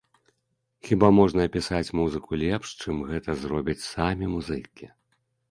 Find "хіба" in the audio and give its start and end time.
0.87-1.09